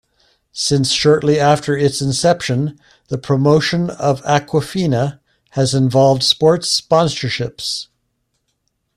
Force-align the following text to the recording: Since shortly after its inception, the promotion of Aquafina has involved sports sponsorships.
Since 0.55 0.89
shortly 0.89 1.39
after 1.39 1.77
its 1.77 2.01
inception, 2.01 2.79
the 3.09 3.19
promotion 3.19 3.91
of 3.91 4.23
Aquafina 4.23 5.19
has 5.51 5.75
involved 5.75 6.23
sports 6.23 6.75
sponsorships. 6.81 7.85